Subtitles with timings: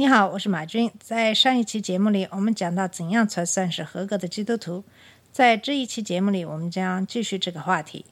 [0.00, 0.90] 你好，我是马军。
[0.98, 4.82] 在上一期节目里，我们讲到怎样才算是合格的基督徒。
[5.30, 8.06] 在这一期节目里，我们将继续这个话题。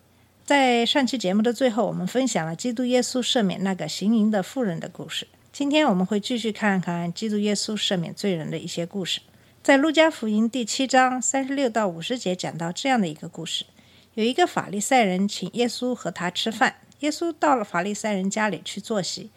[0.45, 5.27] 在上期节目的最后，我们分享了基督耶稣赦免那个行淫的妇人的故事。
[5.51, 9.23] 今天我们会继续看看基督耶稣赦免罪人的一些故事。
[9.63, 13.65] 在路加福音第七章三十六到五十节讲到这样的一个故事：
[14.13, 19.31] 有一个法利赛人请耶稣和他吃饭，耶稣到了法利赛人家里去坐席。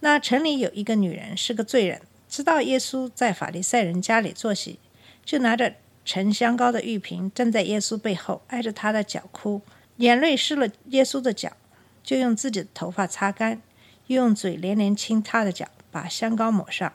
[0.00, 4.78] 那城里有一个女人是个罪人，知道耶稣在法利赛人家里坐席，
[5.24, 5.74] 就拿着
[6.04, 9.60] 盛香膏的玉瓶站在耶稣背后，挨着他的脚哭，
[9.96, 11.56] 眼泪湿了耶稣的脚，
[12.02, 13.60] 就用自己的头发擦干，
[14.06, 16.92] 又用嘴连连亲他的脚，把香膏抹上。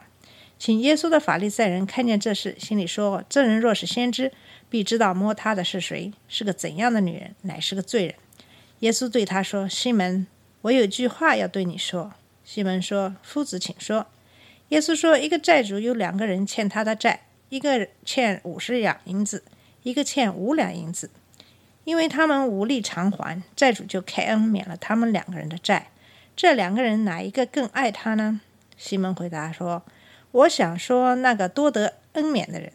[0.58, 4.32] 请耶稣的法利赛人看见这事，心里说：这人若是先知，
[4.70, 8.14] 必知道摸他的是谁，是个怎样的女人，乃是个罪人。
[8.78, 10.26] 耶稣对他说：“西门，
[10.62, 14.06] 我有句话要对你说。”西门说：“夫子，请说。”
[14.68, 19.42] 耶稣说：“一个债主有两个人欠他的债，一个欠五十两银子，
[19.82, 21.10] 一个欠五两银子。
[21.84, 25.90] 因为他们无力偿还，债主就开恩免了他们两个人的债。
[26.34, 28.40] 这两个人哪一个更爱他呢？”
[28.76, 29.82] 西门回答说
[30.32, 32.72] ：“我想说那个多得恩免的人。”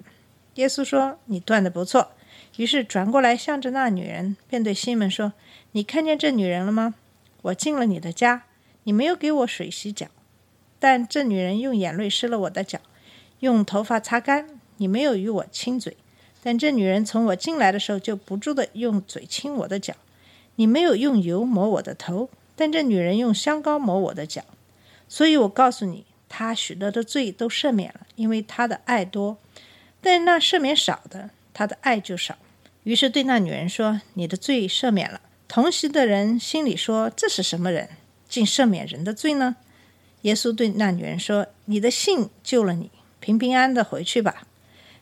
[0.55, 2.11] 耶稣说：“你断的不错。”
[2.57, 5.33] 于是转过来向着那女人，便对西门说
[5.73, 6.95] ：“你看见这女人了吗？
[7.43, 8.43] 我进了你的家。”
[8.83, 10.08] 你没有给我水洗脚，
[10.80, 12.80] 但这女人用眼泪湿了我的脚，
[13.39, 14.59] 用头发擦干。
[14.77, 15.97] 你没有与我亲嘴，
[16.41, 19.93] 但这女人从我进来的时候就不住的用嘴亲我的脚。
[20.55, 24.43] 你没有用油抹我的头，但这女人用香膏抹我的脚。
[25.08, 29.36] 所以我告诉你，她许多的罪都赦免了，因为她的爱多；
[30.02, 32.37] 但那赦免少的，她的爱就少。
[32.83, 37.89] 于是对那女人说：“你的罪赦免了。”同席的人心里说：“这是什么人？”
[38.29, 39.57] 竟赦免人的罪呢？
[40.21, 44.45] 耶稣对那女人说：“你的信救了你，平平安安的回去吧。”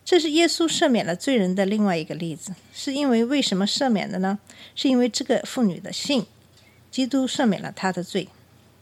[0.06, 2.56] 这是耶稣赦免了罪人的另外一个例子。
[2.74, 4.40] 是因为为什么赦免的呢？
[4.74, 6.26] 是因为这个妇女的信，
[6.90, 8.30] 基督赦免了她的罪。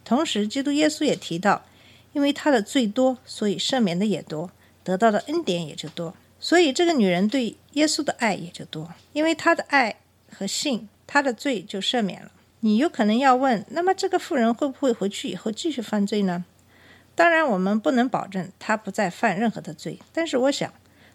[0.04, 1.66] 同时，基督耶稣也提到，
[2.14, 4.52] 因为她的罪多，所以赦免的也多，
[4.84, 6.14] 得到的恩典也就多。
[6.40, 9.96] 所以，这个女人对耶稣的爱也就多，因为她的爱
[10.30, 12.32] 和信，她的罪就赦免了。
[12.62, 16.46] 你有可能要问，那么这个妇人会不会回去以后继续犯罪呢？
[17.14, 20.74] 当然，我们不能保证她不再犯任何的罪，但是我想，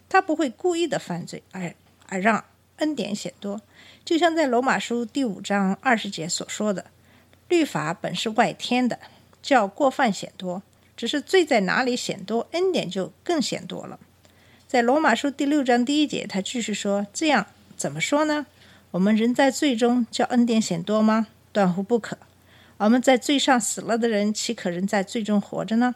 [0.08, 1.74] 她不会故意的犯罪，而
[2.06, 2.44] 而让
[2.76, 3.60] 恩典显多。
[4.04, 6.86] 就像在罗马书第五章二十节所说的，
[7.48, 8.98] 律法本是外天的，
[9.42, 10.62] 叫过犯显多，
[10.96, 13.98] 只是罪在哪里显多，恩典就更显多了。
[14.66, 17.46] 在罗马书第六章第一节，他继续说：“这样
[17.76, 18.46] 怎么说呢？
[18.92, 22.18] 我们人在罪中，叫恩典显多吗？”断乎不可。
[22.78, 25.94] 我们在罪上死了的人，岂可仍在罪中活着呢？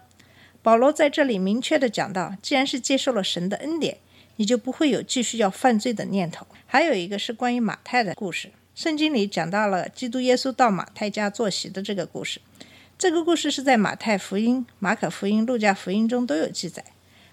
[0.62, 3.98] 保罗在这里明确的讲到，既然是接受了神的恩典，
[4.36, 6.46] 你就不会有继续要犯罪的念头。
[6.66, 12.40] 还有一个是关于马太的故事，圣经里讲到了基督耶稣到马太家坐席的这个故事。
[12.96, 16.84] 这个故事是在马太福音、马可福音、路加福音中都有记载。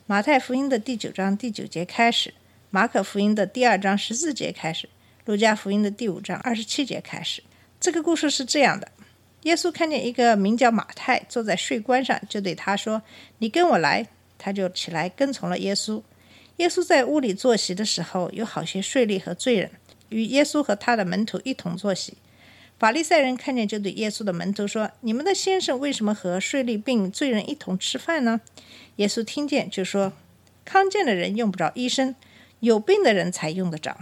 [0.05, 2.33] 马太福音的第九章第九节开始，
[2.69, 4.89] 马可福音的第二章十四节开始，
[5.25, 7.43] 路加福音的第五章二十七节开始。
[7.79, 8.91] 这个故事是这样的：
[9.43, 13.01] 耶稣看见一个名叫马太坐在税关上，就对他说
[13.39, 14.07] ：“你跟我来。”
[14.43, 16.01] 他就起来跟从了耶稣。
[16.57, 19.69] 耶稣在屋里坐席的时候，有好些税吏和罪人
[20.09, 22.17] 与耶稣和他的门徒一同坐席。
[22.79, 28.41] 法利赛人看见，就对耶稣的门徒说：“你们的先生为什么和税吏并罪人一同吃饭呢？”
[28.97, 30.13] 耶稣听见就说
[30.65, 32.15] ：“康健的人用不着医生，
[32.61, 33.95] 有病的人才用得着。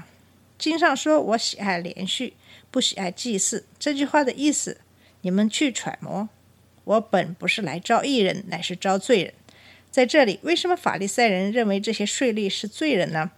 [0.59, 2.33] 经上说：‘我喜爱连续。’”
[2.71, 4.77] 不喜爱祭祀这句话的意思，
[5.21, 6.29] 你们去揣摩。
[6.83, 9.33] 我本不是来招义人，乃是招罪人。
[9.89, 13.31] 在这里，为什么法利赛人认为这些税吏是罪人呢？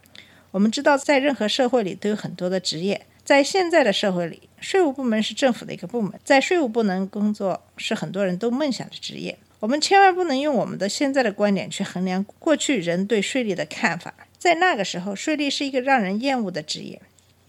[0.51, 3.05] 我们知道，在任何社会里都有很多的职业。
[3.23, 9.37] 在现在的社会里，税务部门是政府的一个部门，在税务部门工作是很多人都梦想的职业。
[9.61, 14.13] 我们千万不能用我们的现在的观点去衡量过去人对税吏的看法。
[14.37, 17.01] 在那个时候，税吏是一个让人厌恶的职业。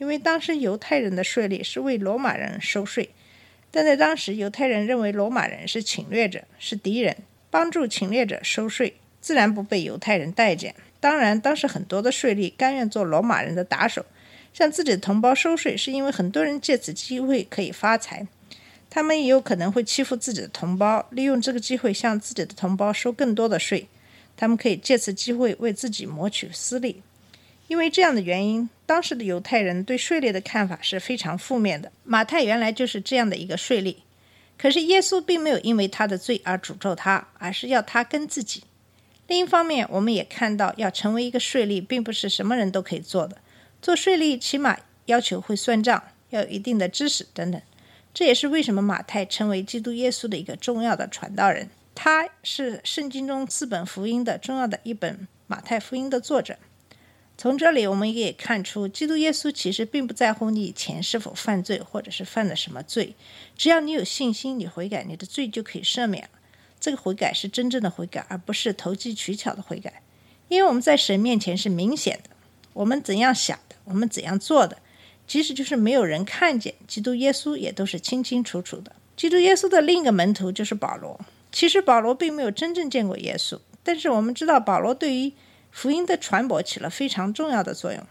[0.03, 3.11] 因为当时犹太人的税吏是为罗马人收税，
[3.71, 7.19] 但在当时犹太人认为罗马人是侵略者，是敌人，
[7.51, 10.75] 帮助侵略者收税，自然不被犹太人待见。
[10.99, 14.05] 当然，当时很多的税吏甘愿做罗马人的打手，
[14.53, 18.27] 向自己的同胞收税，是因为很多人借此机会可以发财。
[18.91, 23.87] 他们也有可能会欺负自己的同胞，利用这个机会向自己的同胞收更多的税。
[24.37, 27.01] 他们可以借此机会为自己谋取私利。
[27.73, 31.91] 因为这样的原因，当时的犹太人对税吏的看法是非常负面的。
[32.05, 33.97] 马太原来就是这样的一个税吏，
[34.59, 38.65] 可是耶稣并没有因为他的罪而诅咒他，而是要他跟自己。
[39.27, 43.39] 另一方面，我们也看到，要成为一个税吏，并不是什么人都可以做的。
[43.81, 44.77] 做税吏起码
[45.07, 47.59] 要求会算账，要有一定的知识等等。
[48.13, 51.71] 这也是为什么马太成为基督耶稣的一个重要的传道人。
[51.95, 56.59] 他是圣经中四本福音的重要的一本马太福音的作者。
[57.43, 63.17] 从这里我们也可以看出，基督耶稣其实并不在乎你以前是否犯罪，或者是犯了什么罪。
[63.57, 66.31] 只要你有信心，你悔改，你的罪就可以赦免了。
[66.79, 70.03] 这个悔改是真正的悔改，而不是投机取巧的悔改。
[70.47, 72.31] 因为我们在神面前是明显的，
[72.75, 74.79] 我们怎样想的，我们怎样做的。
[75.27, 78.95] 即使就是没有人看见，基督耶稣也都是清清楚楚的。
[79.17, 81.21] 基督耶稣的另一个门徒就是保罗。
[81.51, 85.33] 其实保罗并没有真正见过耶稣，但是我们知道保罗对于
[85.73, 88.07] 福音的传播起了非常重要的作用。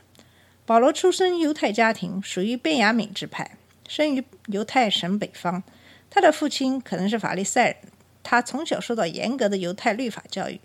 [0.66, 3.56] 保罗出生犹太家庭，属于便雅悯支派，
[3.88, 5.64] 生于犹太省北方。
[6.10, 7.78] 他的父亲可能是法利赛人，
[8.24, 10.60] 他从小受到严格的犹太律法教育，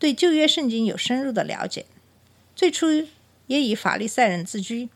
[0.00, 1.86] 对旧约圣经有深入的了解。
[2.56, 2.88] 最初
[3.46, 4.88] 也以法利赛人自居。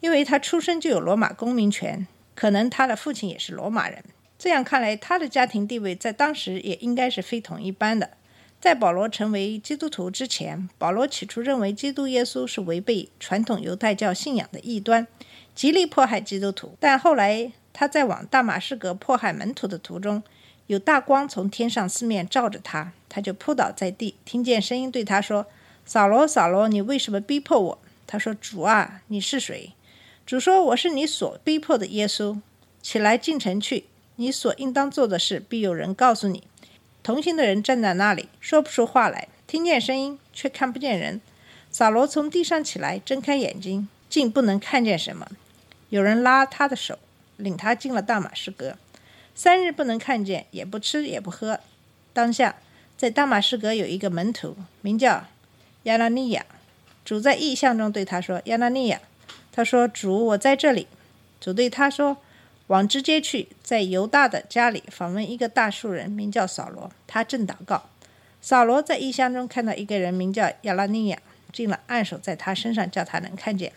[0.00, 4.04] 因为他出生就有罗马公民权，可能他的父亲也是罗马人。
[4.38, 8.10] 这样看来，他的家庭地位在当时也应该是非同一般的。
[8.64, 15.06] 在保罗成为基督徒之前，保罗起初认为基督耶稣是违背传统犹太教信仰的异端，
[15.54, 16.74] 极力迫害基督徒。
[16.80, 20.22] 但后来他在往大马士革迫害门徒的途中，
[20.66, 25.44] 有大光从天上四面照着他，他就扑倒在地，听见声音对他说
[25.84, 27.78] ：“扫罗，扫罗，你为什么逼迫我？”
[28.08, 29.74] 他说：“主啊，你是谁？”
[30.24, 32.40] 主说：“我是你所逼迫的耶稣，
[32.80, 33.84] 起来进城去。
[34.16, 36.44] 你所应当做的事，必有人告诉你。”
[37.04, 41.20] 同行的人站在那里，说不出话来，听见声音却看不见人。
[41.70, 45.28] 扫罗从地上起来，睁开眼睛，竟不能看见什么。
[45.90, 46.98] 有人拉他的手，
[47.36, 48.78] 领他进了大马士革。
[49.34, 51.60] 三日不能看见，也不吃也不喝。
[52.14, 52.56] 当下
[52.96, 55.26] 在大马士革有一个门徒，名叫
[55.82, 56.46] 亚拉尼亚。
[57.04, 58.98] 主在异象中对他说：“亚拉尼亚。”
[59.52, 60.86] 他说：“主，我在这里。”
[61.38, 62.16] 主对他说
[62.68, 66.90] ：“往直接去，在犹大的家里访问一个大树人，名叫扫罗。
[67.06, 67.90] 他正祷告。
[68.40, 71.18] 扫罗在异象中看到一个人，名叫亚拉尼亚，
[71.52, 73.72] 进了，按手在他身上，叫他能看见。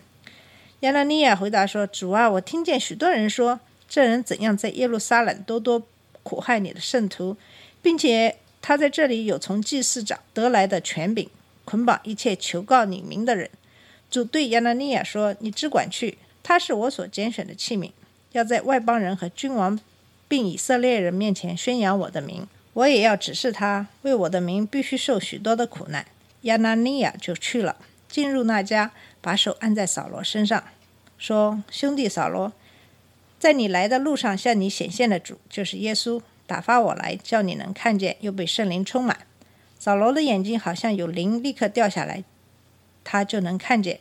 [0.80, 5.86] 亚拉尼亚回答说：‘主啊，我听见许多人说，这人怎样在耶路撒冷多多
[6.22, 7.36] 苦害你的圣徒，
[7.82, 11.28] 并且他在这里有从祭司长得来的权柄，
[11.64, 13.50] 捆绑一切求告你名的人。’”
[14.10, 17.90] 主对亚拿尼亚说：“你只管去，他是我所拣选的器皿，
[18.38, 19.78] 要在外邦人和君王，
[20.28, 22.46] 并以色列人面前宣扬我的名。
[22.72, 26.06] 我也要指示他，为我的名必须受许多的苦难。”
[26.42, 27.74] 亚拿尼亚就去了，
[28.08, 30.62] 进入那家，把手按在扫罗身上，
[31.18, 32.52] 说：“兄弟扫罗，
[33.40, 39.18] 在你来的路上向你显现的主就是耶稣，打发我来，叫你能看见，又被圣灵充满。”
[39.80, 42.22] 扫罗的眼睛好像有灵立刻掉下来。
[43.02, 43.98] 他就能看见，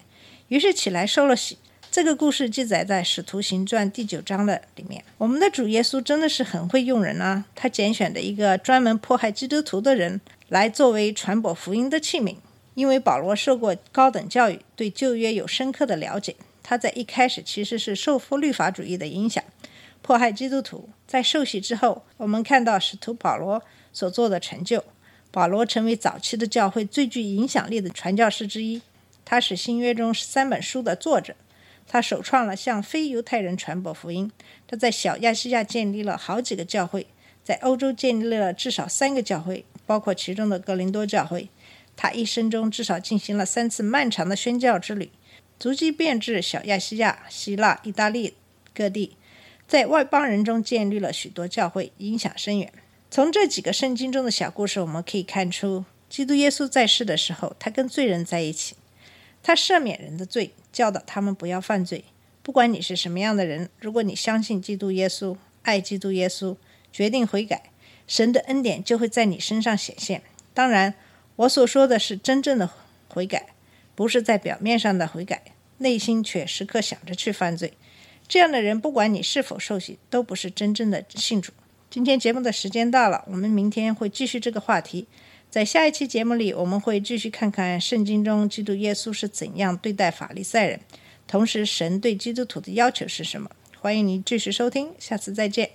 [0.49, 1.57] 于是起来受了洗。
[1.97, 5.03] 这个故事记载在《使徒行传》第九章的里面。
[5.17, 7.43] 我们的主耶稣真的是很会用人啊！
[7.55, 12.35] 他拣选的一个专门迫害基督徒的人来作为传播福音的器皿。
[12.75, 19.43] 因为保罗受过高等教育，对旧约有深刻的了解，他在一开始其实是受缚律法主义的影响，
[20.03, 20.87] 迫害基督徒。
[21.07, 24.83] 在受洗之后，我们看到使徒保罗所做的成就。
[25.31, 28.83] 保罗成为早期的教会最具影响力的传教士之一。
[29.25, 31.35] 他是新约中三本书的作者，
[31.87, 34.31] 他首创了向非犹太人传播福音。
[34.67, 37.07] 他在小亚细亚建立了好几个教会，
[37.43, 41.49] 在欧洲建立了至少三个教会，包括其中的格林多教会。
[41.95, 45.09] 他一生中至少进行了三次漫长的宣教之旅，
[45.59, 48.35] 足迹遍至小亚细亚、希腊、意大利
[48.75, 49.15] 各地，
[49.67, 52.71] 在外邦人中建立了许多教会，影响深远。
[53.09, 58.75] 从这几个圣经中的小故事，我们可以看出，基督耶稣在世的时候，他跟罪人在一起。
[59.41, 62.03] 他赦免人的罪，教导他们不要犯罪。
[62.43, 66.55] 不管你是什么样的人，如果你相信基督耶稣，爱基督耶稣，
[66.93, 67.71] 决定悔改，
[68.05, 70.21] 神的恩典就会在你身上显现。
[70.53, 70.93] 当然，
[71.37, 72.69] 我所说的是真正的
[73.09, 73.47] 悔改，
[73.95, 75.41] 不是在表面上的悔改，
[75.79, 77.73] 内心却时刻想着去犯罪。
[78.27, 81.51] 这样的人，不管你是否受洗，都不是真正的信主。
[81.89, 85.07] 今天节目的时间到了，我们明天会继续这个话题。
[85.57, 90.79] 在下一期节目里，我们会继续看看圣经中基督耶稣是怎样对待法利赛人，
[91.25, 93.49] 同时神对基督徒的要求是什么。
[93.81, 95.71] 欢迎您继续收听，下次再见。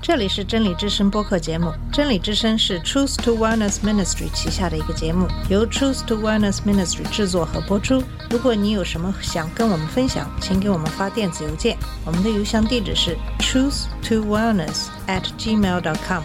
[0.00, 8.02] 这里是真理之声播客节目，真理之声是 Truth to Wellness Ministry 旗下的一个节目，由 Truth to Wellness Ministry 制作和播出。
[8.30, 11.76] 如果你有什么想跟我们分享，请给我们发电子邮件，
[12.06, 16.24] 我们的邮箱地址是 truth to wellness at gmail dot com。